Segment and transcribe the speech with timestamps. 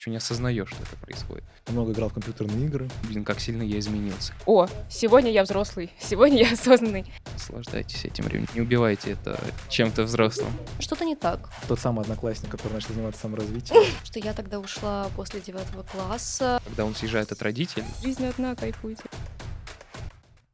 [0.00, 1.42] Еще не осознаешь, что это происходит.
[1.66, 2.88] Много играл в компьютерные игры.
[3.08, 4.32] Блин, как сильно я изменился.
[4.46, 7.04] О, сегодня я взрослый, сегодня я осознанный.
[7.32, 8.48] Наслаждайтесь этим временем.
[8.54, 10.52] Не убивайте это чем-то взрослым.
[10.78, 11.50] Что-то не так.
[11.66, 13.82] Тот самый одноклассник, который начал заниматься саморазвитием.
[14.04, 16.62] Что я тогда ушла после девятого класса.
[16.64, 19.02] Когда он съезжает от родителей, Жизнь одна, кайфуйте.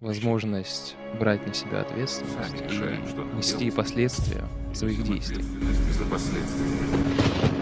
[0.01, 3.75] возможность брать на себя ответственность решаем, и нести делать.
[3.75, 4.43] последствия
[4.75, 5.45] своих действий.
[5.45, 7.54] ответственность за последствия.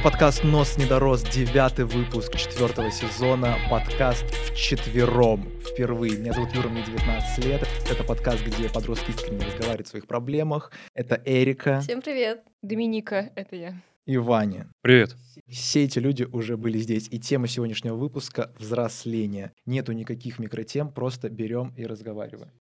[0.00, 6.16] Это подкаст «Нос не дорос», девятый выпуск четвертого сезона, подкаст в четвером впервые.
[6.16, 7.68] Меня зовут Юра, мне 19 лет.
[7.90, 10.72] Это подкаст, где подростки искренне разговаривают о своих проблемах.
[10.94, 12.42] Это Эрика Всем привет.
[12.62, 13.74] Доминика, это я.
[14.06, 14.70] и Ваня.
[14.80, 15.16] Привет.
[15.46, 17.06] Все эти люди уже были здесь.
[17.10, 19.52] И тема сегодняшнего выпуска— взросление.
[19.66, 22.52] Нету никаких микротем, просто берем и разговариваем.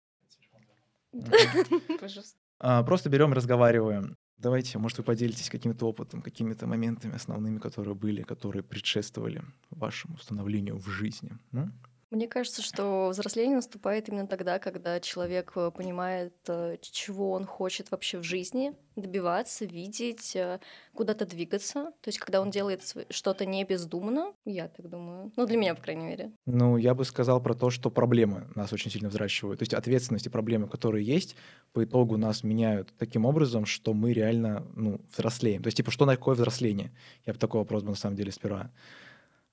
[2.01, 2.37] Пожалуйста.
[2.59, 4.17] А, Просто берем и разговариваем.
[4.39, 10.77] Давайте, может, вы поделитесь каким-то опытом, какими-то моментами основными, которые были, которые предшествовали вашему становлению
[10.77, 11.37] в жизни.
[11.51, 11.69] Ну?
[12.11, 17.91] Мне кажется, что взросление наступает именно тогда, когда человек э, понимает, э, чего он хочет
[17.91, 20.59] вообще в жизни, добиваться, видеть, э,
[20.95, 21.91] куда-то двигаться.
[22.01, 25.31] То есть, когда он делает что-то не бездумно, я так думаю.
[25.35, 26.31] Ну, для меня, по крайней мере.
[26.47, 29.59] Ну, я бы сказал про то, что проблемы нас очень сильно взращивают.
[29.59, 31.35] То есть ответственность и проблемы, которые есть,
[31.73, 35.61] по итогу нас меняют таким образом, что мы реально ну, взрослеем.
[35.61, 36.91] То есть, типа, что такое взросление?
[37.27, 38.71] Я бы такой вопрос бы на самом деле сперва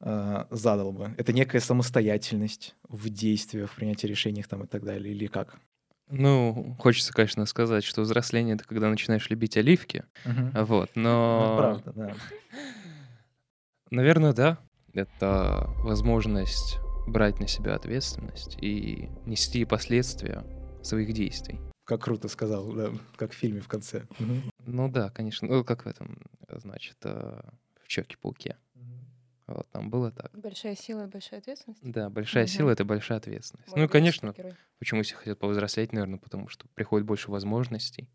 [0.00, 1.14] задал бы.
[1.16, 5.58] Это некая самостоятельность в действиях, в принятии решений там и так далее, или как?
[6.08, 10.04] Ну, хочется, конечно, сказать, что взросление— это когда начинаешь любить оливки.
[10.54, 11.44] Вот, Ну, но...
[11.44, 12.14] это правда, да.
[13.90, 14.58] Наверное, да.
[14.92, 20.44] Это возможность брать на себя ответственность и нести последствия
[20.82, 21.60] своих действий.
[21.84, 24.06] Как круто сказал, да, как в фильме в конце.
[24.64, 25.46] Ну да, конечно.
[25.48, 27.40] Ну, как в этом, значит, э,
[27.82, 28.56] в Чоке-пауке.
[29.46, 30.32] Вот, там было так.
[30.32, 31.82] Большая сила и большая ответственность.
[31.82, 32.56] Да, большая Мгм.
[32.56, 33.68] сила— это большая ответственность.
[33.70, 34.56] Мой ну и, конечно, супергерой.
[34.78, 38.10] почему все хотят повзрослеть, наверное, потому что приходит больше возможностей.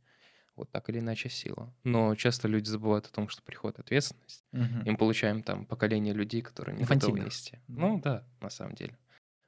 [0.56, 1.74] Вот так или иначе сила.
[1.84, 4.44] Но часто люди забывают о том, что приходит ответственность.
[4.52, 4.86] Мгм.
[4.86, 7.59] И мы получаем там поколение людей, которые не готовы нести.
[7.68, 8.98] Ну да, на самом деле.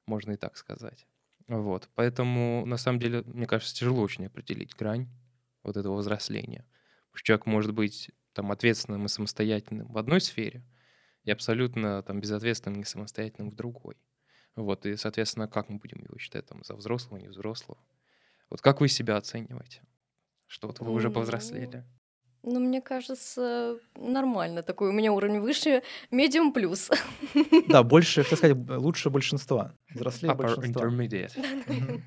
[0.07, 1.07] Можно и так сказать.
[1.47, 1.89] Вот.
[1.95, 5.09] Поэтому, на самом деле, мне кажется, тяжело очень определить грань
[5.63, 6.65] вот этого взросления.
[7.11, 10.63] Потому что человек может быть там ответственным и самостоятельным в одной сфере,
[11.23, 13.95] и абсолютно там безответственным и самостоятельным в другой.
[14.56, 17.78] Вот, и, соответственно, как мы будем его считать там за взрослого, не взрослого?
[18.50, 19.81] Вот как вы себя оцениваете?
[20.45, 21.83] Что вот вы уже Ну, повзрослели?
[22.44, 24.62] Ну, мне кажется, нормально.
[24.63, 25.81] Такой у меня уровень выше,
[26.12, 26.89] медиум плюс.
[27.69, 29.73] Да, больше, так сказать, лучше большинства.
[29.89, 30.81] Взрослее Upper большинства.
[30.85, 32.01] intermediate.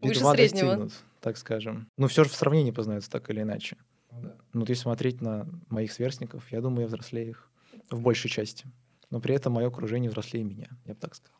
[0.00, 0.34] Выше среднего.
[0.36, 1.88] достигнут, так скажем.
[1.96, 3.76] Но все же в сравнении познаются так или иначе.
[4.10, 7.50] Ну, вот если смотреть на моих сверстников, я думаю, я взрослее их
[7.96, 8.66] в большей части.
[9.10, 11.38] Но при этом мое окружение взрослее меня, я бы так сказал.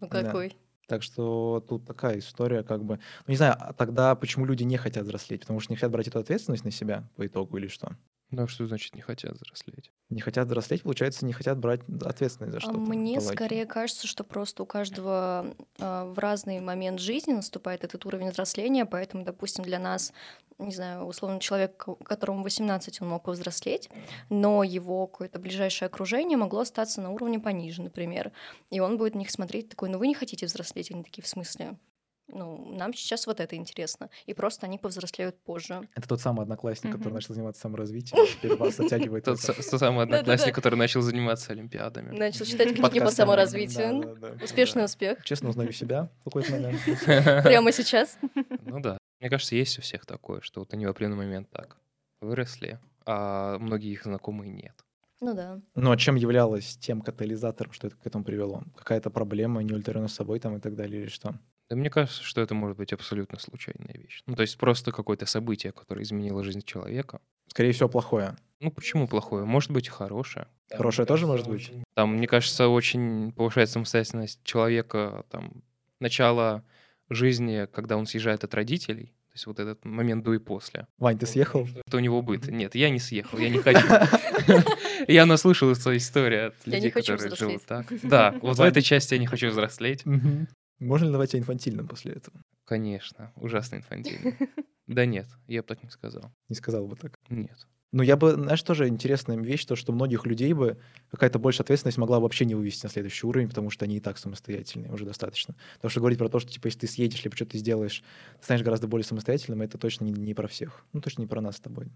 [0.00, 0.22] Ну, Да.
[0.22, 0.56] какой?
[0.86, 2.96] Так что тут такая история, как бы...
[3.26, 5.40] Ну, не знаю, а тогда почему люди не хотят взрослеть?
[5.40, 7.96] Потому что не хотят брать эту ответственность на себя по итогу или что?
[8.30, 9.92] Ну, а что значит не хотят взрослеть?
[10.10, 12.78] Не хотят взрослеть, получается, не хотят брать ответственность за А что-то.
[12.78, 18.30] Мне скорее кажется, что просто у каждого а, в разный момент жизни наступает этот уровень
[18.30, 20.12] взросления, поэтому, допустим, для нас,
[20.58, 23.88] не знаю, условно, человек, ко- которому 18, он мог повзрослеть,
[24.30, 28.32] но его какое-то ближайшее окружение могло остаться на уровне пониже, например.
[28.70, 31.28] И он будет на них смотреть такой, ну вы не хотите взрослеть, они такие, в
[31.28, 31.76] смысле?
[32.28, 34.08] Ну, нам сейчас вот это интересно.
[34.26, 35.86] И просто они повзрослеют позже.
[35.94, 37.14] Это тот самый одноклассник, который Мгм.
[37.16, 39.24] начал заниматься саморазвитием, теперь вас затягивает.
[39.26, 39.40] в Тот,
[39.80, 42.16] самый одноклассник, который начал заниматься олимпиадами.
[42.16, 44.18] Начал читать книги по саморазвитию.
[44.42, 45.22] Успешный успех.
[45.24, 46.80] Честно узнаю себя в какой-то момент.
[47.04, 48.18] Прямо сейчас.
[48.66, 48.98] Ну да.
[49.20, 51.76] Мне кажется, есть у всех такое, что вот они в определенный момент так
[52.20, 54.74] выросли, а многие их знакомые нет.
[55.20, 55.60] Ну да.
[55.74, 58.62] Ну, а чем являлось тем катализатором, что это к этому привело?
[58.76, 61.34] Какая-то проблема, неудовлетворенность собой там и так далее, или что?
[61.74, 64.22] Да мне кажется, что это может быть абсолютно случайная вещь.
[64.26, 67.20] Ну, то есть просто какое-то событие, которое изменило жизнь человека.
[67.48, 68.36] Скорее всего, плохое.
[68.60, 69.44] Ну, почему плохое?
[69.44, 70.46] Может быть и хорошее.
[70.70, 71.72] Хорошее тоже может быть?
[71.94, 75.64] Там, мне кажется, очень повышает самостоятельность человека, там,
[75.98, 76.62] начало
[77.10, 80.86] жизни, когда он съезжает от родителей, то есть вот этот момент до и после.
[80.98, 81.66] Вань, ты съехал?
[81.84, 82.46] Это у него быт.
[82.46, 83.84] Нет, я не съехал, я не хочу.
[85.08, 87.86] Я наслышал свою историю от людей, которые живут так.
[88.04, 90.04] Да, вот в этой части я не хочу взрослеть.
[90.78, 92.40] Можно ли назвать тебя инфантильным после этого?
[92.64, 94.36] Конечно, ужасно инфантильно.
[94.86, 96.30] Да нет, я бы так не сказал.
[96.50, 97.16] Не сказал бы так.
[97.30, 97.56] Нет.
[97.92, 100.78] Ну, я бы, знаешь, тоже интересная вещь, то, что многих людей бы
[101.12, 104.18] какая-то большая ответственность могла вообще не вывести на следующий уровень, потому что они и так
[104.18, 105.54] самостоятельные уже достаточно.
[105.76, 108.02] Потому что говорить про то, что, типа, если ты съедешь, либо что-то сделаешь,
[108.40, 110.84] ты станешь гораздо более самостоятельным, это точно не, не про всех.
[110.92, 111.92] Ну, точно не про нас с тобой.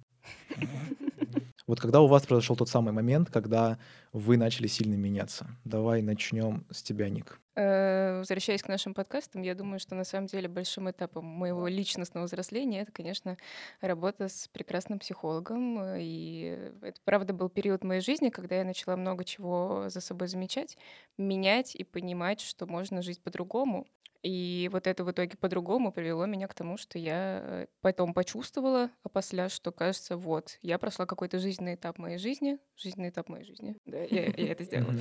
[1.67, 3.79] Вот когда у вас произошел тот самый момент, когда
[4.13, 5.49] вы начали сильно меняться?
[5.65, 7.41] Давай начнем с тебя, Ник.
[7.59, 12.27] Э, Возвращаясь к нашим подкастам, я думаю, что на самом деле большим этапом моего личностного
[12.27, 13.37] взросления это, конечно,
[13.81, 15.81] работа с прекрасным психологом.
[15.97, 20.77] И это, правда, был период моей жизни, когда я начала много чего за собой замечать,
[21.17, 23.87] менять и понимать, что можно жить по-другому.
[24.23, 28.91] И вот это в итоге по-другому привело меня к тому, что я э, потом почувствовала,
[29.05, 33.45] а после, что кажется, вот, я прошла какой-то жизненный этап моей жизни, жизненный этап моей
[33.45, 34.95] жизни, да, я, я это сделала.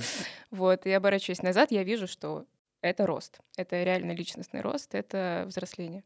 [0.50, 2.46] Вот, и оборачиваясь назад, я вижу, что
[2.80, 6.04] это рост, это реально личностный рост, это взросление.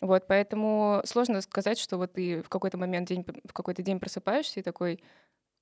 [0.00, 4.58] Вот, поэтому сложно сказать, что вот ты в какой-то момент, день, в какой-то день просыпаешься
[4.58, 5.00] и такой,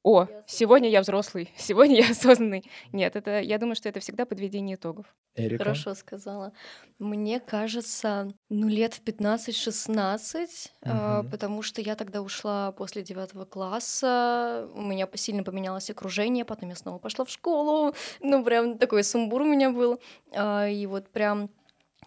[0.09, 2.65] о, сегодня я взрослый, сегодня я осознанный.
[2.93, 5.07] Нет, это, я думаю, что это всегда подведение итогов.
[5.35, 5.63] Эрика?
[5.65, 6.53] Хорошо сказала.
[6.99, 11.31] Мне кажется, ну, лет в 15-16, а, Мгм.
[11.31, 16.77] потому что я тогда ушла после девятого класса, у меня сильно поменялось окружение, потом я
[16.77, 20.01] снова пошла в школу, ну, прям такой сумбур у меня был,
[20.33, 21.51] А, и вот прям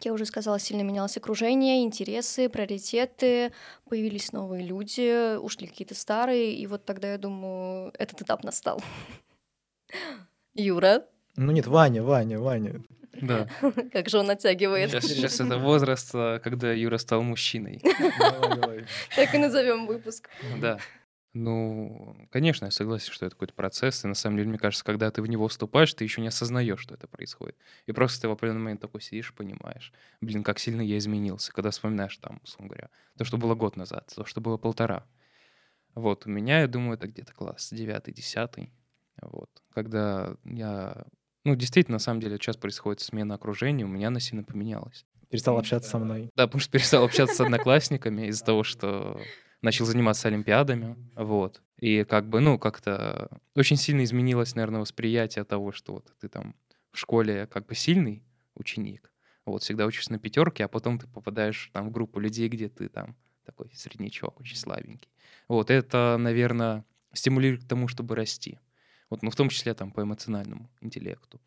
[0.02, 3.52] как я уже сказала, сильно менялось окружение, интересы, приоритеты,
[3.88, 8.82] появились новые люди, ушли какие-то старые, и вот тогда, я думаю, этот этап настал.
[10.56, 11.06] Юра,
[11.36, 12.82] Ну нет, Ваня, Ваня, Ваня.
[13.14, 13.48] Да.
[13.94, 14.90] как же он оттягивает.
[14.90, 17.80] Сейчас, сейчас это возраст, а, когда Юра стал мужчиной.
[18.18, 18.86] Давай, давай.
[19.16, 20.30] Так и назовем выпуск.
[20.60, 20.80] Да.
[21.34, 24.04] Ну, конечно, я согласен, что это какой-то процесс.
[24.04, 26.82] И на самом деле, мне кажется, когда ты в него вступаешь, ты еще не осознаешь,
[26.82, 27.56] что это происходит.
[27.86, 31.54] И просто ты в определенный момент такой сидишь, понимаешь, блин, как сильно я изменился.
[31.54, 35.06] Когда вспоминаешь там, условно говоря, то, что было год назад, то, что было полтора.
[35.96, 38.74] Вот, у меня, я думаю, это где-то класс девятый, десятый.
[39.22, 41.06] Вот, когда я...
[41.44, 45.06] Ну, действительно, на самом деле, сейчас происходит смена окружения, у меня она сильно поменялась.
[45.30, 46.30] Перестал общаться со мной.
[46.36, 49.20] Да, потому что перестал общаться с одноклассниками из-за того, что
[49.62, 51.62] начал заниматься олимпиадами, вот.
[51.78, 56.56] И как бы, ну, как-то очень сильно изменилось, наверное, восприятие того, что вот ты там
[56.92, 58.24] в школе как бы сильный
[58.56, 59.12] ученик,
[59.46, 62.90] вот, всегда учишься на пятерке, а потом ты попадаешь там в группу людей, где ты
[62.90, 63.16] там
[63.46, 65.10] такой среднячок, очень слабенький.
[65.48, 68.60] Вот, это, наверное, стимулирует к тому, чтобы расти.
[69.10, 71.42] Вот, ну, в том числе там по эмоциональному интеллекту.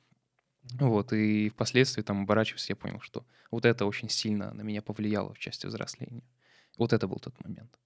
[0.80, 5.34] Вот, и впоследствии там оборачиваясь, я понял, что вот это очень сильно на меня повлияло
[5.34, 6.24] в части взросления.
[6.78, 7.78] Вот это был тот момент.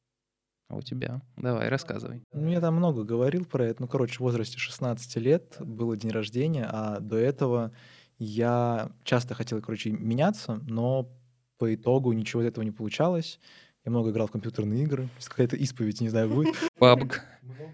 [0.69, 1.23] А у тебя?
[1.37, 2.23] Давай, рассказывай.
[2.33, 3.81] Ну, я там много говорил про это.
[3.83, 7.73] Ну, короче, в возрасте 16 лет было день рождения, а до этого
[8.19, 11.11] я часто хотел, короче, меняться, но
[11.57, 13.41] по итогу ничего из этого не получалось.
[13.89, 15.09] Я много играл в компьютерные игры.
[15.17, 16.55] Сейчас Какая-то исповедь, не знаю, будет.
[16.79, 17.25] Пабг.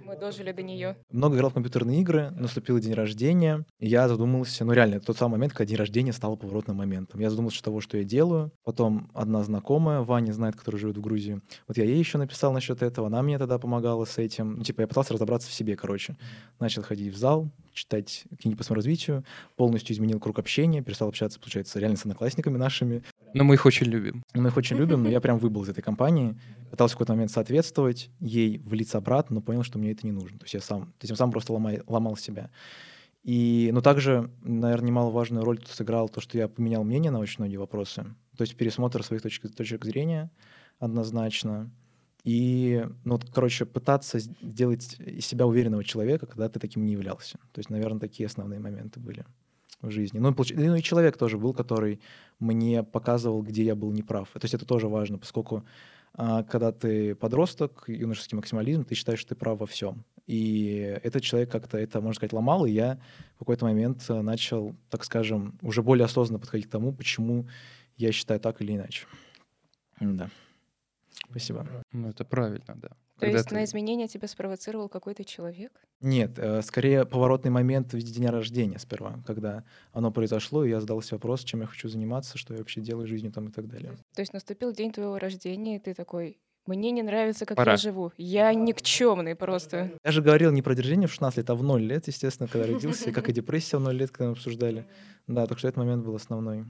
[0.04, 0.96] Мы дожили до нее.
[1.10, 5.16] Много играл в компьютерные игры, наступил день рождения, и я задумался, ну реально, это тот
[5.16, 7.18] самый момент, когда день рождения стал поворотным моментом.
[7.18, 8.52] Я задумался, что того, что я делаю.
[8.62, 11.40] Потом одна знакомая, Ваня знает, которая живет в Грузии.
[11.66, 14.58] Вот я ей еще написал насчет этого, она мне тогда помогала с этим.
[14.58, 16.16] Ну, типа, я пытался разобраться в себе, короче.
[16.60, 19.24] Начал ходить в зал, читать книги по саморазвитию,
[19.56, 23.02] полностью изменил круг общения, перестал общаться, получается, реально с одноклассниками нашими.
[23.34, 24.22] Но мы их очень любим.
[24.32, 26.38] Мы их очень любим, но я прям выбыл из этой компании,
[26.70, 30.38] пытался в какой-то момент соответствовать, ей влиться обратно, но понял, что мне это не нужно.
[30.38, 32.50] То есть я сам, то есть я сам просто ломай- ломал себя.
[33.24, 37.36] И, но также, наверное, немаловажную роль тут сыграл то, что я поменял мнение на очень
[37.38, 38.04] многие вопросы.
[38.36, 40.30] То есть пересмотр своих точек, точек зрения
[40.78, 41.72] однозначно.
[42.22, 47.38] И, ну, вот, короче, пытаться сделать из себя уверенного человека, когда ты таким не являлся.
[47.52, 49.24] То есть, наверное, такие основные моменты были
[49.80, 50.18] в жизни.
[50.18, 52.00] Ну, получ- ну и человек тоже был, который
[52.38, 54.30] мне показывал, где я был неправ.
[54.30, 55.64] То есть это тоже важно, поскольку
[56.16, 60.04] а, когда ты подросток, юношеский максимализм, ты считаешь, что ты прав во всем.
[60.26, 63.00] И этот человек как-то это, можно сказать, ломал, и я
[63.34, 67.48] в какой-то момент э, начал, так скажем, уже более осознанно подходить к тому, почему
[67.96, 69.06] я считаю так или иначе.
[70.00, 70.30] Да.
[71.30, 71.66] Спасибо.
[71.92, 72.90] Ну, это правильно, да.
[73.18, 75.72] То есть ты- на изменения тебя спровоцировал какой-то человек?
[76.00, 80.80] Нет, э, скорее поворотный момент в виде дня рождения сперва, когда оно произошло, и я
[80.80, 83.92] задался вопрос, чем я хочу заниматься, что я вообще делаю жизнью там и так далее.
[84.14, 87.72] То есть наступил день твоего рождения, и ты такой, мне не нравится, как Пора.
[87.72, 88.12] я живу.
[88.16, 89.92] Я никчемный просто.
[90.02, 92.66] Я же говорил не про держение в 16 лет, а в 0 лет, естественно, когда
[92.66, 94.86] родился, как и депрессия в 0 лет, когда мы обсуждали.
[95.26, 96.64] Да, так что этот момент был основной.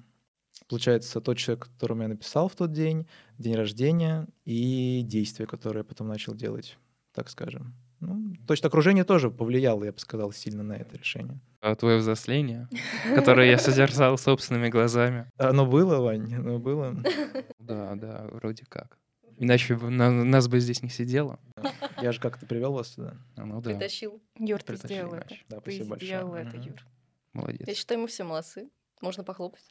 [0.68, 3.06] Получается, тот человек, которому я написал в тот день,
[3.38, 6.78] день рождения и действия, которые я потом начал делать,
[7.12, 7.74] так скажем.
[8.00, 11.40] Ну, то есть окружение тоже повлияло, я бы сказал, сильно на это решение.
[11.60, 12.68] А твое взросление,
[13.14, 15.30] которое я созерцал собственными глазами.
[15.38, 16.94] Оно было, Вань, оно было.
[17.58, 18.98] Да, да, вроде как.
[19.38, 21.40] Иначе на- нас бы здесь не сидело.
[22.00, 23.16] Я же как-то привел вас сюда.
[23.36, 24.22] Ну да, Притащил.
[24.38, 25.34] Юр, ты сделал это.
[25.48, 26.06] Да, Ты спасибо большое.
[26.18, 26.56] сделал это.
[26.56, 26.76] Юр.
[27.32, 27.66] молодец.
[27.66, 28.68] Я считаю, мы все молодцы.
[29.04, 29.62] Можно похлопать.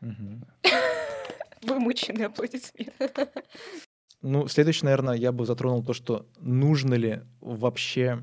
[1.62, 2.94] Вымученный аплодисмент.
[4.20, 8.22] Ну, следующее, наверное, я бы затронул то, что нужно ли вообще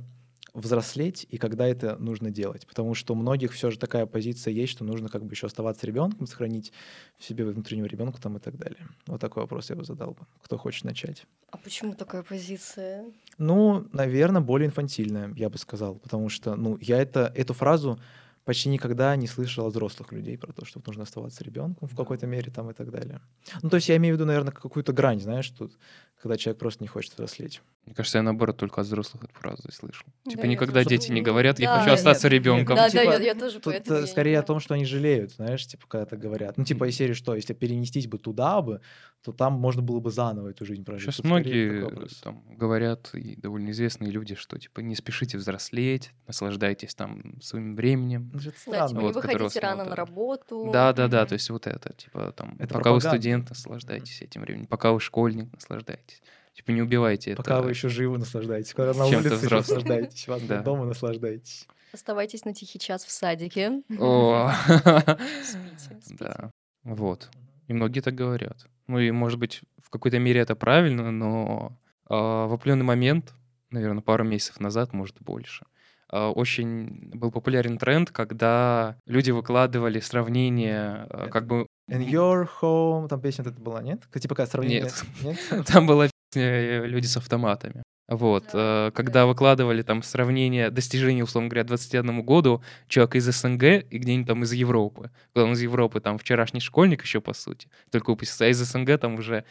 [0.53, 2.65] взрослеть и когда это нужно делать.
[2.67, 5.86] Потому что у многих все же такая позиция есть, что нужно как бы еще оставаться
[5.86, 6.72] ребенком, сохранить
[7.17, 8.88] в себе внутреннего ребенка там и так далее.
[9.08, 10.25] Вот такой вопрос я бы задал бы.
[10.41, 11.25] Кто хочет начать?
[11.51, 13.12] А почему такая позиция?
[13.38, 15.96] Ну, наверное, более инфантильная, я бы сказал.
[15.96, 18.00] Потому что, ну, я это, эту фразу
[18.46, 22.27] почти никогда не слышал от взрослых людей про то, что нужно оставаться ребенком в какой-то
[22.27, 23.22] мере там и так далее.
[23.62, 25.77] Ну, то есть я имею в виду, наверное, какую-то грань, знаешь, тут,
[26.22, 27.62] когда человек просто не хочет взрослеть.
[27.89, 30.05] Мне кажется, я наоборот только от взрослых эту фразу и слышал.
[30.25, 30.89] Да, Типа я никогда тоже.
[30.89, 32.75] дети не говорят, я Да, хочу нет, остаться нет, ребенком.
[32.75, 34.46] Да, да, типа, я, я тоже Тут поэтому э, я скорее о знаю.
[34.46, 36.55] том, что они жалеют, знаешь, типа, когда это говорят.
[36.58, 38.81] Ну, типа, из серии что, если перенестись бы туда бы,
[39.24, 41.05] то там можно было бы заново эту жизнь прожить.
[41.08, 42.13] Сейчас Тут многие образ.
[42.24, 48.29] там говорят, и довольно известные люди, что типа не спешите взрослеть, наслаждайтесь там своим временем.
[48.34, 48.88] Ну, это Да, странно.
[48.89, 49.89] типа, Вот, не выходите рано смотрит.
[49.89, 50.69] на работу.
[50.72, 53.10] Да, да, да, то есть вот это, типа там, Это пока вы пропаганда.
[53.10, 56.22] студент, наслаждайтесь этим временем, пока вы школьник, наслаждайтесь.
[56.59, 57.41] Типа не убивайте это.
[57.41, 58.73] Пока вы еще живы, наслаждайтесь.
[58.73, 59.77] Когда на улице взрослым.
[59.77, 60.27] наслаждайтесь.
[60.27, 60.61] Вас Да.
[60.61, 61.65] дома наслаждайтесь.
[61.93, 63.81] Оставайтесь на тихий час в садике.
[63.97, 66.15] О, Спите, спите.
[66.19, 66.51] Да,
[66.83, 67.29] вот.
[67.69, 68.67] И многие так говорят.
[68.87, 71.77] Ну и, может быть, в какой-то мере это правильно, но
[72.09, 73.33] а, в определенный момент,
[73.71, 75.65] наверное, пару месяцев назад, может, больше,
[76.09, 81.67] а, очень был популярен тренд, когда люди выкладывали сравнение, а, как бы...
[81.89, 84.05] In your home, там песня вот эта была, нет?
[84.11, 84.81] Как- Типа какая сравнение?
[85.23, 85.39] Нет.
[85.51, 85.65] Нет?
[85.67, 87.83] Там была песня э, «Люди с автоматами».
[88.09, 93.98] Вот, э, когда выкладывали там сравнение достижений, условно говоря, 21 году человека из СНГ и
[94.00, 95.12] где-нибудь там из Европы.
[95.31, 99.00] Когда он из Европы, там, вчерашний школьник еще, по сути, только выпустился, а из СНГ
[99.00, 99.45] там уже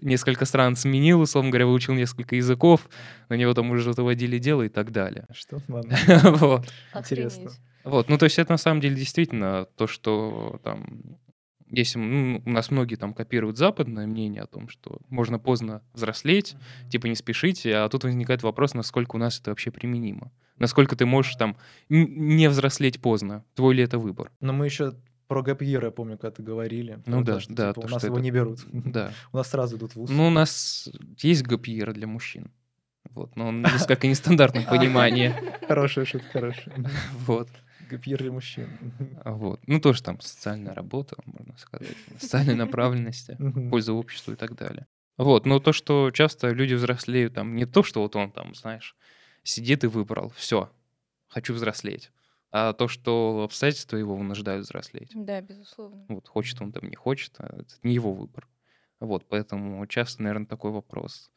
[0.00, 2.88] несколько стран сменил, условно говоря, выучил несколько языков,
[3.28, 5.26] на него там уже заводили дело и так далее.
[5.32, 5.60] Что?
[5.68, 5.96] Ладно.
[6.40, 6.66] Вот.
[6.92, 7.52] Интересно.
[7.84, 11.18] Вот, ну то есть это на самом деле действительно то, что там,
[11.70, 16.56] если ну, у нас многие там копируют западное мнение о том, что можно поздно взрослеть,
[16.90, 20.32] типа не спешите, а тут возникает вопрос, насколько у нас это вообще применимо.
[20.58, 21.56] Насколько ты можешь там
[21.88, 24.30] не взрослеть поздно, твой ли это выбор.
[24.40, 24.94] Но мы еще
[25.26, 26.98] про гэп я помню, когда говорили.
[27.06, 28.60] Ну да, что, да, типа, то, у нас его это- не берут.
[28.72, 29.12] Да.
[29.32, 30.10] У нас сразу идут в ВУЗ.
[30.10, 32.50] Ну, у нас есть гапьера для мужчин.
[33.10, 35.32] Вот, но он несколько нестандартном понимании.
[35.68, 36.74] Хорошая шутка, хорошая.
[37.26, 37.48] Вот.
[37.98, 38.68] Для мужчин.
[39.24, 39.60] А Вот.
[39.66, 43.36] Ну, тоже там социальная работа, можно сказать, социальной направленности.
[43.38, 43.70] Мгм.
[43.70, 44.86] пользу обществу и так далее.
[45.16, 48.96] Вот, но то, что часто люди взрослеют, там, не то, что вот он там, знаешь,
[49.42, 50.70] сидит и выбрал, все,
[51.28, 52.10] хочу взрослеть,
[52.50, 55.10] а то, что обстоятельства его вынуждают взрослеть.
[55.14, 56.06] Да, безусловно.
[56.08, 58.48] Вот, хочет он там, не хочет, а это не его выбор.
[58.98, 61.30] Вот, поэтому часто, наверное, такой вопрос,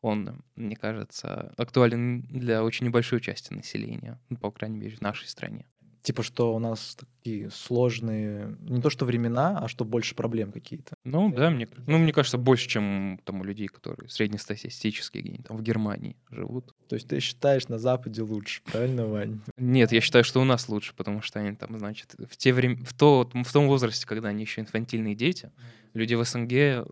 [0.00, 5.28] он, мне кажется, актуален для очень небольшой части населения, ну, по крайней мере, в нашей
[5.28, 5.66] стране.
[6.08, 10.94] Типа, что у нас такие сложные, не то что времена, а что больше проблем какие-то.
[11.04, 15.58] Ну, да, мне, ну, мне кажется, больше, чем там у людей, которые среднестатистически где-нибудь там
[15.58, 16.74] в Германии живут.
[16.88, 19.42] То есть ты считаешь на Западе лучше, правильно, Вань?
[19.58, 22.82] Нет, я считаю, что у нас лучше, потому что они там, значит, в те время,
[22.86, 25.52] в, то, в том возрасте, когда они еще инфантильные дети,
[25.92, 26.86] люди в СНГ, э,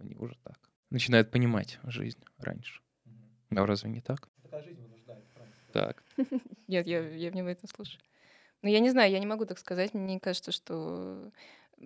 [0.00, 0.58] они уже так
[0.90, 2.80] начинают понимать жизнь раньше.
[3.54, 4.28] А разве не так?
[5.72, 6.02] Так.
[6.66, 8.00] Нет, я, я внимательно слушаю.
[8.62, 9.94] Ну, я не знаю, я не могу так сказать.
[9.94, 11.30] Мне кажется, что...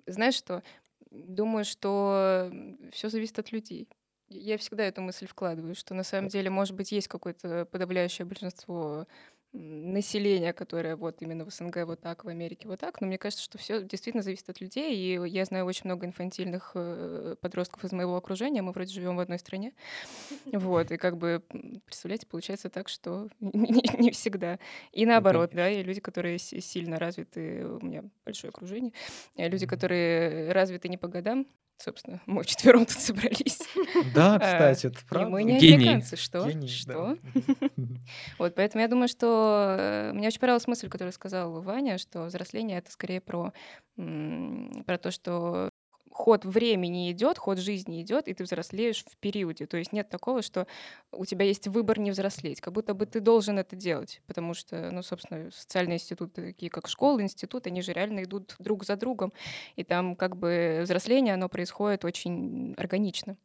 [0.07, 0.63] Знаешь что?
[1.11, 2.51] Думаю, что
[2.93, 3.89] все зависит от людей.
[4.29, 9.07] Я всегда эту мысль вкладываю, что на самом деле, может быть, есть какое-то подавляющее большинство
[9.53, 13.45] населения, которое вот именно в СНГ вот так, в Америке вот так, но мне кажется,
[13.45, 17.93] что все действительно зависит от людей, и я знаю очень много инфантильных э, подростков из
[17.93, 19.75] моего окружения, мы вроде живем в одной стране,
[20.53, 21.43] вот, и как бы,
[21.85, 24.59] представляете, получается так, что не, не всегда.
[24.93, 28.93] И наоборот, да, и люди, которые си- сильно развиты, у меня большое окружение,
[29.37, 31.47] э, люди, которые развиты не по годам,
[31.79, 33.59] собственно, мы вчетвером тут собрались.
[34.15, 35.31] Да, кстати, это И правда.
[35.31, 35.75] мы не Гений.
[35.89, 36.49] американцы, что?
[36.49, 37.17] Гений, Что?
[37.35, 37.69] да.
[38.39, 42.79] Вот, поэтому я думаю, что э, мне очень понравилась мысль, которую сказал Ваня, что взросление
[42.79, 43.53] это скорее про,
[43.97, 45.71] про то, что
[46.13, 49.67] ход времени идет, ход жизни идет, и ты взрослеешь в периоде.
[49.67, 50.67] То есть нет такого, что
[51.11, 54.91] у тебя есть выбор не взрослеть, как будто бы ты должен это делать, потому что,
[54.91, 59.33] ну, собственно, социальные институты, такие как школы, институты, они же реально идут друг за другом,
[59.77, 63.37] и там как бы взросление, оно происходит очень органично.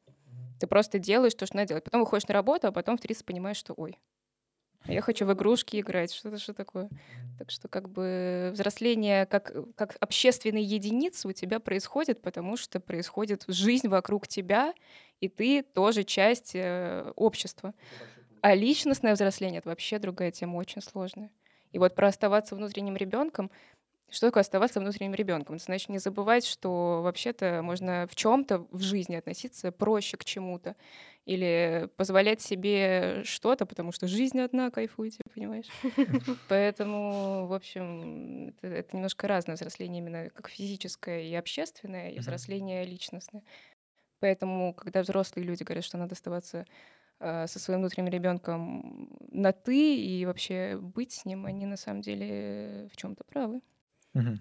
[0.60, 1.84] Ты просто делаешь то, что надо делать.
[1.84, 3.98] Потом выходишь на работу, а потом в 30 понимаешь, что ой,
[4.88, 6.90] я хочу в игрушки играть, что-то что такое.
[7.38, 13.44] Так что как бы взросление как, как общественной единицы у тебя происходит, потому что происходит
[13.48, 14.74] жизнь вокруг тебя,
[15.20, 17.74] и ты тоже часть э, общества.
[18.42, 21.32] А личностное взросление— это вообще другая тема, очень сложная.
[21.72, 23.52] И вот про оставаться внутренним ребенком
[24.10, 25.56] что такое оставаться внутренним ребенком?
[25.56, 30.76] Это значит не забывать, что вообще-то можно в чем-то в жизни относиться проще к чему-то
[31.26, 35.68] или позволять себе что-то, потому что жизнь одна, кайфуйте, понимаешь?
[36.48, 42.86] Поэтому, в общем, это, это немножко разное взросление именно как физическое и общественное, и взросление
[42.86, 43.44] личностное.
[44.20, 46.66] Поэтому, когда взрослые люди говорят, что надо оставаться
[47.20, 52.02] э, со своим внутренним ребенком на ты и вообще быть с ним, они на самом
[52.02, 53.60] деле в чем-то правы.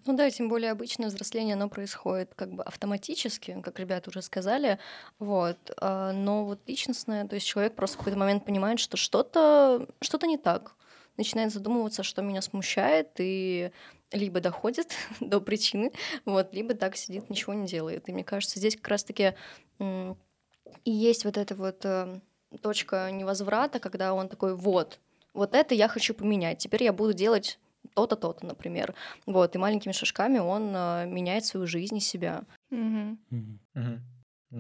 [0.05, 4.79] Ну да, тем более обычное взросление, оно происходит как бы автоматически, как ребята уже сказали,
[5.19, 5.59] вот.
[5.81, 10.27] а, Но вот личностное, то есть человек просто в какой-то момент понимает, что что-то что
[10.27, 10.75] не так,
[11.17, 13.71] начинает задумываться, что меня смущает, и
[14.13, 15.93] либо доходит до причины,
[16.25, 18.09] вот, либо так сидит, ничего не делает.
[18.09, 19.35] И мне кажется, здесь как раз-таки
[19.79, 22.21] и есть вот эта вот э,
[22.61, 25.01] точка невозврата, когда он такой, вот,
[25.33, 27.59] вот это я хочу поменять, теперь я буду делать
[27.95, 28.95] то-то, то-то, например.
[29.27, 32.45] Вот, и маленькими шажками он э, меняет свою жизнь и себя.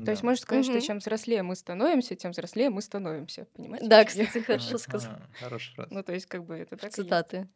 [0.04, 3.46] То есть можно сказать, что чем взрослее мы становимся, тем взрослее мы становимся.
[3.54, 3.86] Понимаете?
[3.86, 5.12] Да, кстати, хорошо сказал.
[5.38, 5.94] Хорошая фраза.
[5.94, 6.92] Ну, то есть, как бы это так.
[6.92, 7.48] Цитаты.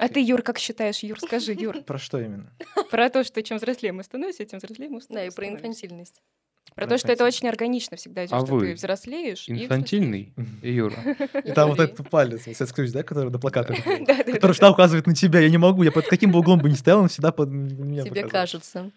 [0.00, 2.52] А ты, Юр, как считаешь, Юр, скажи, Юр, Про что именно?
[2.90, 5.60] про то, что чем взрослее мы становимся, тем взрослее мы Да, и про становимся.
[5.66, 6.22] инфантильность.
[6.74, 9.48] Про то, что это очень органично всегда идет, А что вы ты взрослеешь.
[9.48, 10.32] и Инфантильный,
[10.62, 10.94] Юра.
[11.44, 15.06] И там вот этот палец, Советский Союз, да, который на плакатах, который да, всегда указывает
[15.06, 15.40] на тебя.
[15.40, 18.04] Я не могу, я под каким бы углом бы ни стоял, он всегда под меня
[18.04, 18.90] Тебе кажется.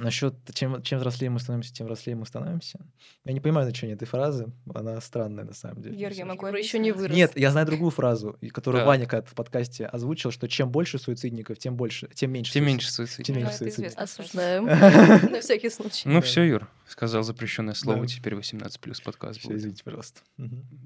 [0.00, 2.80] Насчет чем, чем взрослее мы становимся, тем взрослее мы становимся.
[3.24, 4.50] Я не понимаю значения этой фразы.
[4.74, 5.98] Она странная на самом деле.
[6.00, 7.14] Юр, я могу Юра еще не вырос.
[7.14, 8.88] Нет, я знаю другую фразу, которую Так.
[8.88, 12.52] Ваня когда в подкасте озвучил, что чем больше суицидников, тем больше, тем меньше.
[12.52, 12.72] Тем суицидников.
[12.72, 13.28] меньше Тем суицидов.
[13.28, 13.94] Ну, меньше кстати.
[14.02, 14.64] Осуждаем.
[15.32, 16.08] На всякий случай.
[16.08, 16.20] Ну Да.
[16.22, 18.06] все, Юр, сказал запрещенное слово, Да.
[18.06, 19.58] теперь 18 плюс подкаст будет.
[19.58, 20.20] извините, пожалуйста.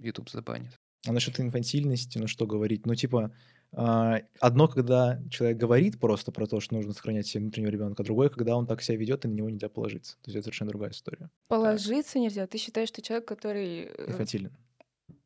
[0.03, 0.73] YouTube забанит.
[1.07, 2.87] А насчет инфантильности, ну что говорить?
[2.87, 3.31] Ну, типа,
[3.77, 8.57] одно, когда человек говорит просто про то, что нужно сохранять себе внутреннего ребенка, другое, когда
[8.57, 10.15] он так себя ведет, и на него нельзя положиться.
[10.23, 11.31] То есть это совершенно другая история.
[11.49, 12.47] Положиться нельзя.
[12.47, 14.53] Ты считаешь, что человек, который э, Инфантилен.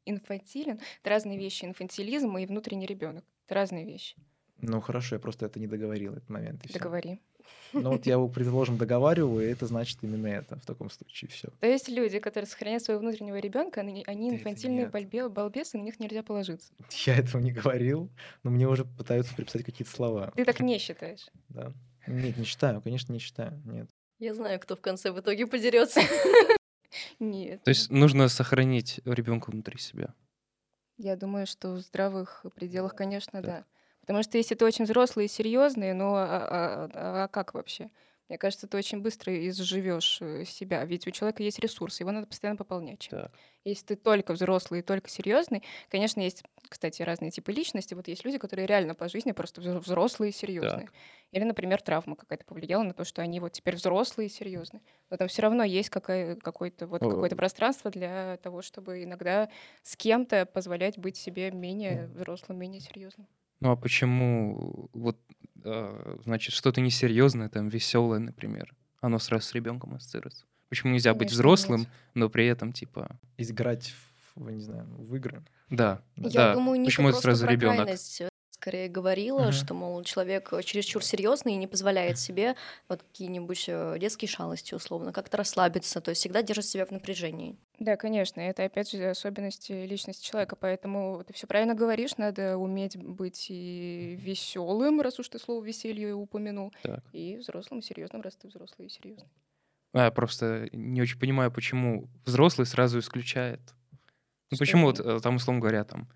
[0.07, 1.65] инфантилен, это разные вещи.
[1.65, 3.25] Инфантилизм и внутренний ребенок.
[3.47, 4.17] Это разные вещи.
[4.61, 6.65] Ну, хорошо, я просто это не договорил, этот момент.
[6.65, 7.19] и всё.
[7.75, 11.29] Ну, вот я его, предположим, договариваю, и это значит именно это в таком случае.
[11.31, 11.49] Все.
[11.61, 15.77] То есть люди, которые сохраняют своего внутреннего ребенка, они, они Да это инфантильные бальбе- балбесы,
[15.77, 16.73] на них нельзя положиться.
[17.07, 18.09] Я этого не говорил,
[18.43, 20.33] но мне уже пытаются приписать какие-то слова.
[20.35, 21.27] Ты так не считаешь.
[21.51, 21.73] Да.
[22.07, 23.61] Нет, не считаю, конечно, не считаю.
[23.67, 23.91] Нет.
[24.19, 26.01] Я знаю, кто в конце в итоге подерется.
[27.19, 27.63] Нет.
[27.65, 30.15] То есть нужно сохранить ребенка внутри себя.
[30.97, 33.45] Я думаю, что в здравых пределах, конечно, Так.
[33.45, 33.65] да.
[34.09, 37.91] Потому что если ты очень взрослый и серьезный, ну а, а- а- а как вообще?
[38.31, 40.83] Мне кажется, ты очень быстро изживешь э, себя.
[40.87, 43.07] Ведь у человека есть ресурс, его надо постоянно пополнять.
[43.11, 43.33] Так.
[43.65, 47.93] Если ты только взрослый и только серьезный, конечно, есть, кстати, разные типы личности.
[47.93, 50.89] Вот есть люди, которые реально по жизни просто взро- взрослые и серьезные.
[51.33, 54.81] Или, например, травма какая-то повлияла на то, что они вот теперь взрослые и серьезные.
[55.11, 59.51] Но там все равно есть какая- какое-то вот какое-то пространство для того, чтобы иногда
[59.83, 63.27] с кем-то позволять быть себе менее взрослым, менее серьезным.
[63.61, 65.19] Ну а почему вот,
[65.65, 70.47] а, значит, что-то несерьезное, там, веселое, например, оно сразу с ребенком ассоциируется?
[70.69, 71.89] Почему нельзя быть Конечно, взрослым, нет.
[72.15, 73.95] но при этом, типа, Играть
[74.37, 75.43] в, не знаю, в игры.
[75.71, 76.55] да, Я да.
[76.55, 77.89] думаю, Ника Почему это сразу ребенок?
[78.69, 79.53] Скорее говорила, Мгм.
[79.53, 82.55] что, мол, человек чересчур серьезный и не позволяет себе
[82.89, 87.57] вот какие-нибудь э, детские шалости, условно, как-то расслабиться, то есть всегда держит себя в напряжении.
[87.79, 92.99] Да, конечно, это опять же особенности личности человека, поэтому ты все правильно говоришь, надо уметь
[92.99, 97.03] быть и веселым, раз уж ты слово веселье упомянул, Так.
[97.13, 99.29] и взрослым, и серьезным, раз ты взрослый и серьезный.
[99.95, 103.61] А, я просто не очень понимаю, почему взрослый сразу исключает.
[104.51, 106.11] Ну Что почему вот э, там, условно говоря, там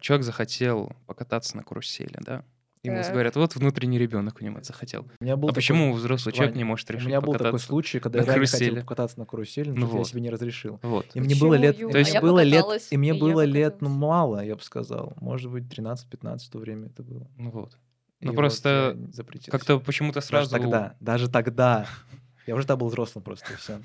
[0.00, 2.44] человек захотел покататься на карусели, да?
[2.84, 3.10] Ему Так.
[3.12, 5.06] говорят, вот внутренний ребенок у него захотел.
[5.20, 7.34] У меня был а такой- почему взрослый человек Вань, не может У решить меня был
[7.34, 10.08] такой случай, когда я реально хотел покататься на карусели, но Ну что-то я вот.
[10.08, 10.78] себе не разрешил.
[10.82, 11.06] Вот.
[11.14, 14.44] И мне было лет, То есть- было лет, и мне и было лет, ну, мало,
[14.44, 15.14] я бы сказал.
[15.20, 17.26] Может быть, 13-15 в то время это было.
[17.36, 17.76] Ну вот.
[18.20, 20.50] Ну вот просто запретил Как-то почему-то Даже сразу...
[20.50, 21.86] тогда, даже тогда.
[22.46, 23.80] Я уже тогда был взрослым просто, и все.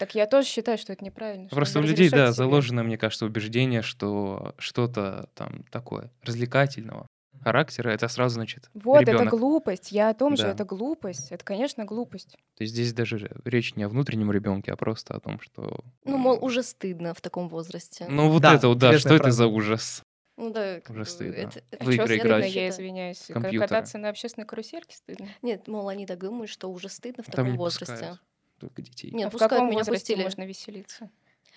[0.00, 1.46] Так я тоже считаю, что это неправильно.
[1.46, 2.32] что Просто у людей, да, себе.
[2.32, 7.06] заложено, мне кажется, убеждение, что что-то там такое развлекательного
[7.42, 9.28] характера, это сразу значит Вот, ребенок.
[9.28, 9.92] это глупость.
[9.92, 10.50] Я о том же, Да.
[10.50, 11.30] это глупость.
[11.32, 12.32] Это, конечно, глупость.
[12.56, 15.80] То есть здесь даже речь не о внутреннем ребенке, а просто о том, что...
[16.04, 18.06] Ну, мол, уже стыдно в таком возрасте.
[18.08, 19.36] Ну вот Да, это вот, да, что это фраза.
[19.36, 20.02] за ужас?
[20.36, 21.34] Ну да, как Уже стыдно.
[21.34, 23.18] это- это В Чё игры стыдно, я извиняюсь.
[23.26, 23.60] К- Компьютеры.
[23.68, 25.28] Кататься на общественной карусельке стыдно.
[25.42, 27.92] Нет, мол, они так думают, что уже стыдно в Там таком возрасте.
[27.92, 28.20] пускают
[28.60, 29.10] только детей.
[29.12, 30.22] Нет, а в каком меня возрасте пустили.
[30.22, 31.10] можно веселиться?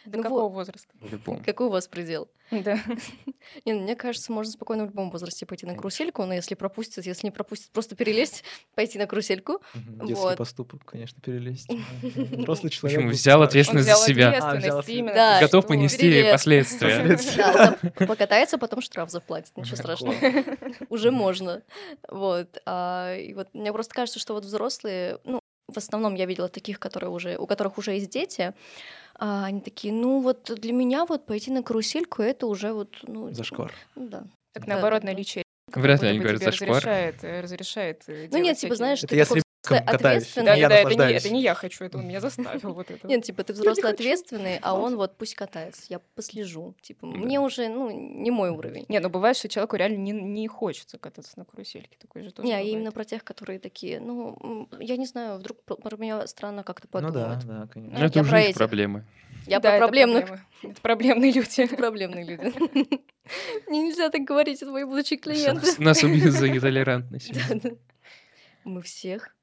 [0.06, 0.50] До Ну какого вот.
[0.56, 0.90] возраста?
[1.00, 1.42] В любом.
[1.46, 2.28] Какой у вас предел?
[2.52, 2.78] Да.
[3.66, 7.06] Не, ну, мне кажется, можно спокойно в любом возрасте пойти на карусельку, но если пропустят,
[7.06, 8.44] если не пропустят, просто перелезть,
[8.76, 9.62] пойти на карусельку.
[9.74, 10.38] Детский Вот.
[10.38, 11.70] поступок, конечно, перелезть.
[12.04, 12.98] Взрослый человек.
[13.00, 13.12] Почему?
[13.14, 14.32] Взял ответственность взял себя.
[14.42, 15.16] А, взял ответственность.
[15.16, 15.40] Да.
[15.40, 16.34] Готов понести Привет.
[16.34, 17.18] последствия.
[17.38, 20.16] Да, за- покатается, потом штраф заплатит, ничего страшного.
[20.90, 21.64] Уже можно.
[22.10, 22.58] Вот.
[22.66, 25.40] а, И вот мне просто кажется, что вот взрослые, ну,
[25.74, 28.54] в основном я видела таких, которые уже, у которых уже есть дети,
[29.16, 33.32] а, они такие, ну вот для меня вот пойти на карусельку это уже вот, ну,
[33.32, 33.74] Зашквар.
[33.96, 34.24] ну да.
[34.54, 36.70] Так Да, наоборот, да, наличие Вряд ли они говорят зашквар.
[36.70, 40.34] разрешает, э, разрешает э, Ну нет, типа, знаешь, Это ты я такой с ребенком катаюсь.
[40.36, 43.08] Да, я да, это не, это не я хочу, это он меня заставил вот это.
[43.08, 46.76] Нет, типа ты взрослый ответственный, а он вот пусть катается, я послежу.
[46.82, 48.86] Типа, мне уже, ну, не мой уровень.
[48.90, 51.98] Не, ну бывает, что человеку реально не, не хочется кататься на карусельке.
[52.00, 55.62] Такое же тоже Не, а именно про тех, которые такие, ну, я не знаю, вдруг
[55.64, 57.46] про, меня странно как-то Ну да, подумают.
[57.46, 57.98] да, Ну, конечно.
[58.00, 59.06] Я Это уже их проблемы.
[59.48, 60.30] Я Да, про это проблемных.
[60.64, 61.62] Это проблемные люди.
[61.62, 62.54] Это проблемные люди.
[63.70, 65.66] Мне нельзя так говорить, это мои будущие клиенты.
[65.66, 67.32] Нас- Нас убьют за нетолерантность.
[68.64, 69.36] Мы всех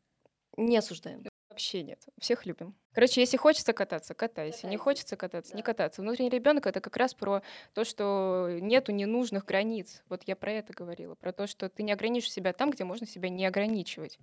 [0.57, 1.25] не осуждаем.
[1.49, 1.99] Вообще нет.
[2.19, 2.75] Всех любим.
[2.93, 4.67] Короче, если хочется кататься, катайся.
[4.67, 6.01] Не хочется кататься, не кататься.
[6.01, 7.43] Внутренний ребенок это как раз про
[7.75, 10.03] то, что нету ненужных границ.
[10.09, 11.17] Вот я про это говорила.
[11.17, 14.19] Про то, что ты не ограничишь себя там, где можно себя не ограничивать.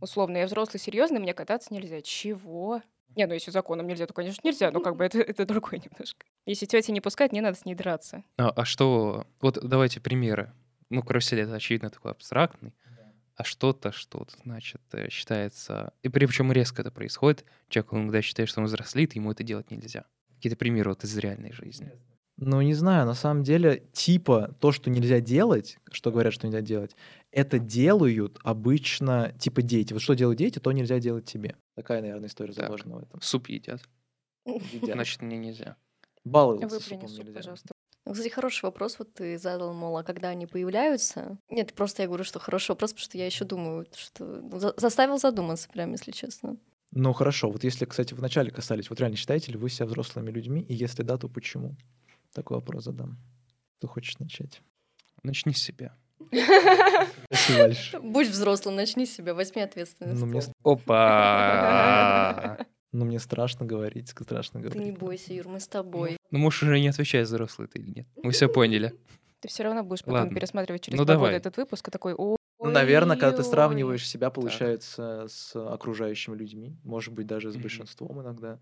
[0.00, 2.02] Условно, я взрослый, серьезный, мне кататься нельзя.
[2.02, 2.82] Чего?
[3.14, 6.26] Не, ну если законом нельзя, то, конечно, нельзя, но как бы это, это другое немножко.
[6.46, 8.24] Если тетя не пускает, не надо с ней драться.
[8.36, 9.26] А, а что...
[9.40, 10.52] Вот давайте примеры.
[10.90, 12.74] Ну, карусель это, очевидно, такой абстрактный.
[13.34, 15.92] А что-то, что-то, значит, э, считается...
[16.02, 17.44] И причем резко это происходит.
[17.68, 20.04] Человек, он, когда считает, что он взрослеет, ему это делать нельзя.
[20.36, 21.90] Какие-то примеры вот из реальной жизни.
[22.36, 26.60] Ну, не знаю, на самом деле, типа, то, что нельзя делать, что говорят, что нельзя
[26.60, 26.96] делать,
[27.30, 29.92] это делают обычно, типа, дети.
[29.92, 31.56] Вот что делают дети, то нельзя делать тебе.
[31.76, 32.66] Такая, наверное, история Так.
[32.66, 33.20] заложена в этом.
[33.20, 33.80] Суп едят.
[34.44, 34.94] Едят.
[34.94, 35.76] Значит, мне нельзя.
[36.24, 37.36] Баловаться Выплюни супом суп, нельзя.
[37.38, 37.68] пожалуйста.
[38.04, 41.38] Ну, Кстати, хороший вопрос вот ты задал, мол, а когда они появляются?
[41.48, 44.74] Нет, просто я говорю, что хороший вопрос, потому что я еще думаю, что ну, за-
[44.76, 46.56] заставил задуматься, прям, если честно.
[46.90, 47.50] Ну, хорошо.
[47.50, 50.62] Вот если, кстати, вначале касались, вот реально считаете ли вы себя взрослыми людьми?
[50.62, 51.76] И если да, то почему?
[52.32, 53.18] Такой вопрос задам.
[53.78, 54.60] Кто хочет начать?
[55.22, 55.96] Начни с себя.
[58.02, 60.20] Будь взрослым, начни с себя, возьми ответственность.
[60.20, 62.58] Ну, мне, Опа!
[62.92, 64.84] ну, мне страшно говорить, страшно Ты говорить.
[64.86, 66.16] не бойся, Юр, мы с тобой.
[66.30, 68.06] Ну, можешь уже не отвечать, взрослый ты или нет.
[68.22, 68.94] Мы все поняли.
[69.40, 70.36] Ты все равно будешь потом Ладно.
[70.36, 74.06] пересматривать через Ну, два года этот выпуск и такой, о, Ну, наверное, когда ты сравниваешь
[74.08, 77.62] себя, получается, с окружающими людьми, может быть, даже с Мгм.
[77.62, 78.60] большинством иногда,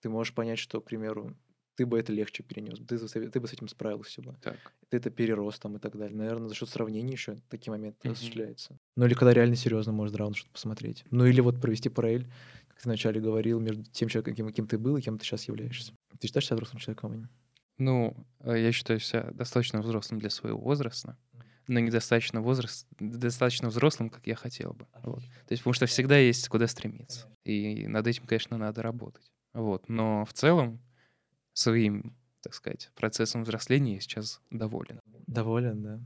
[0.00, 1.36] ты можешь понять, что, к примеру,
[1.74, 2.98] ты бы это легче перенес, ты,
[3.30, 4.72] ты бы с этим справился бы, Так.
[4.88, 6.16] ты это перерос там и так далее.
[6.16, 8.12] Наверное, за счет сравнения еще такие моменты Мгм.
[8.12, 8.78] осуществляются.
[8.96, 11.04] Ну или когда реально серьезно можно равно что-то посмотреть.
[11.10, 12.30] Ну или вот провести параллель,
[12.82, 15.92] ты вначале говорил, между тем человеком, кем, кем ты был и кем ты сейчас являешься.
[16.18, 17.28] Ты считаешь себя взрослым человеком?
[17.78, 21.16] Ну, э, я считаю себя достаточно взрослым для своего возраста,
[21.68, 24.88] но недостаточно возраст, достаточно взрослым, как я хотел бы.
[25.04, 25.20] Вот.
[25.20, 27.28] То есть, потому что всегда есть куда стремиться.
[27.44, 29.30] И над этим, конечно, надо работать.
[29.52, 29.88] Вот.
[29.88, 30.80] Но в целом
[31.52, 35.00] своим, так сказать, процессом взросления я сейчас доволен.
[35.28, 36.00] Доволен, да.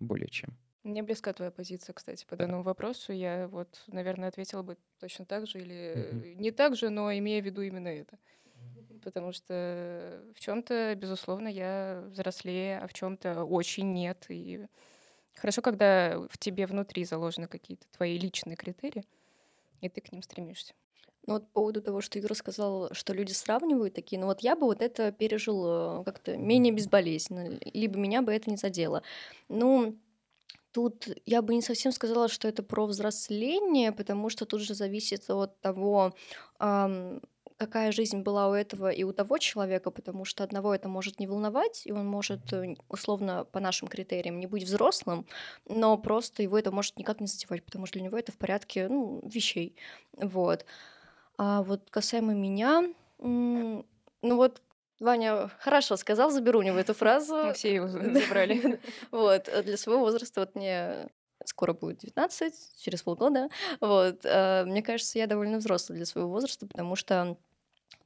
[0.00, 0.54] Более чем.
[0.84, 3.12] Мне близка твоя позиция, кстати, по данному вопросу.
[3.12, 7.40] Я вот, наверное, ответила бы точно так же или э, не так же, но имея
[7.42, 8.18] в виду именно это.
[9.02, 14.26] Потому что в чем-то, безусловно, я взрослее, а в чем-то очень нет.
[14.28, 14.66] И
[15.34, 19.04] хорошо, когда в тебе внутри заложены какие-то твои личные критерии,
[19.80, 20.74] и ты к ним стремишься.
[21.26, 24.56] Ну вот по поводу того, что Юра сказал, что люди сравнивают такие, ну вот я
[24.56, 29.02] бы вот это пережил э, как-то менее безболезненно, либо меня бы это не задело.
[29.48, 29.98] Ну,
[30.74, 35.30] тут я бы не совсем сказала, что это про взросление, потому что тут же зависит
[35.30, 36.14] от того,
[37.56, 41.28] какая жизнь была у этого и у того человека, потому что одного это может не
[41.28, 45.24] волновать, и он может, э, условно, по нашим критериям, не быть взрослым,
[45.68, 48.88] но просто его это может никак не задевать, потому что для него это в порядке
[48.88, 49.76] ну, вещей.
[50.16, 50.66] Вот.
[51.38, 52.82] А вот касаемо меня,
[53.18, 53.84] ну
[54.22, 54.60] вот
[55.00, 57.34] Ваня хорошо сказал, заберу у него эту фразу.
[57.36, 58.80] Мы все его забрали.
[59.10, 61.08] Вот, э, для своего возраста вот мне
[61.44, 63.48] скоро будет 19, через полгода.
[63.80, 67.36] Вот, э, мне кажется, я довольно взрослая для своего возраста, потому что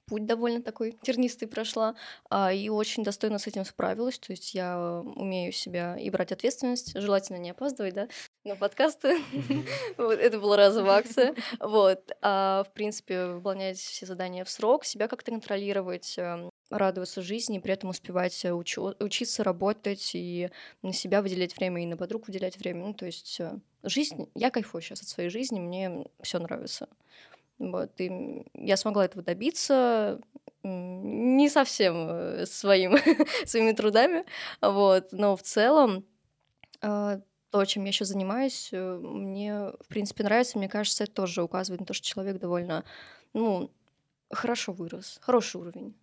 [0.09, 1.95] путь довольно такой тернистый прошла,
[2.31, 4.19] а, и очень достойно с этим справилась.
[4.19, 8.09] То есть я умею себя и брать ответственность, желательно не опаздывать, да,
[8.45, 9.19] на подкасты.
[9.99, 11.35] Вот, это была разовая акция.
[11.61, 17.59] Вот, а, в принципе, выполнять все задания в срок, себя как-то контролировать, эм, радоваться жизни,
[17.59, 20.51] при этом успевать э, учё- учиться, работать и
[20.83, 22.87] на себя выделять время и на подруг выделять время.
[22.87, 26.89] Ну, то есть э, жизнь, я кайфую сейчас от своей жизни, мне все нравится.
[27.59, 30.21] Вот, и я смогла этого добиться,
[30.63, 32.97] не совсем э, своим,
[33.47, 34.25] своими трудами,
[34.61, 36.05] вот, но в целом
[36.81, 40.59] то, чем я сейчас занимаюсь, мне, в принципе, нравится.
[40.59, 42.85] Мне кажется, это тоже указывает на то, что человек довольно,
[43.33, 43.71] ну,
[44.31, 45.95] хорошо вырос, хороший уровень,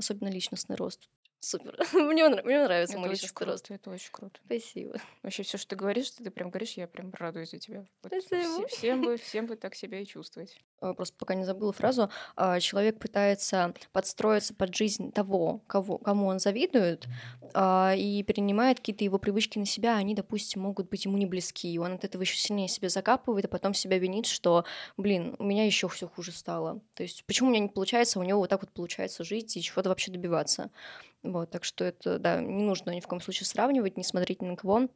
[0.00, 1.08] особенно личностный рост.
[1.42, 1.74] Супер.
[1.94, 3.66] Мне, мне нравится Это мой очень личностный рост.
[3.66, 4.38] круто, это очень круто.
[4.44, 4.96] Спасибо.
[5.22, 7.86] Вообще все, что ты говоришь, что ты прям говоришь, я прям радуюсь за тебя.
[8.02, 8.66] Вот Спасибо.
[8.66, 10.58] все- всем бы, всем бы так себя и чувствовать.
[10.80, 12.10] А, Просто пока не забыла фразу.
[12.36, 17.06] а, Человек пытается подстроиться под жизнь того, кого, кому он завидует,
[17.54, 21.72] а, и перенимает какие-то его привычки на себя, они, допустим, могут быть ему не близки.
[21.72, 24.66] И он от этого еще сильнее себя закапывает, а потом себя винит, что,
[24.98, 26.82] блин, у меня еще все хуже стало.
[26.94, 29.62] То есть, почему у меня не получается, у него вот так вот получается жить и
[29.62, 30.70] чего-то вообще добиваться.
[31.22, 34.46] Вот, так что это, да, не нужно ни в коем случае сравнивать, не смотреть ни
[34.46, 34.88] на кого.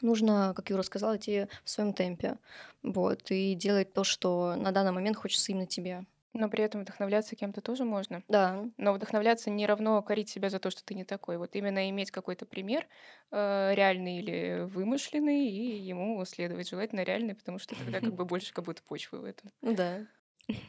[0.00, 2.38] Нужно, как Юра сказала, идти в своем темпе.
[2.82, 6.04] Вот, и делать то, что на данный момент хочется именно тебе.
[6.34, 8.22] Но при этом вдохновляться кем-то тоже можно.
[8.28, 11.36] Да, Но вдохновляться не равно корить себя за то, что ты не такой.
[11.36, 12.88] Вот именно иметь какой-то пример,
[13.30, 18.54] э, реальный или вымышленный, и ему следовать желательно реальный, потому что тогда как бы больше
[18.54, 19.50] как будто почвы в этом.
[19.60, 20.06] ну да.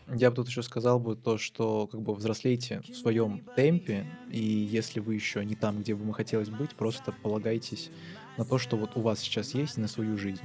[0.07, 4.39] Я бы тут еще сказал бы то, что как бы взрослейте в своем темпе, и
[4.39, 7.89] если вы еще не там, где бы мы хотелось быть, просто полагайтесь
[8.37, 10.43] на то, что вот у вас сейчас есть, на свою жизнь.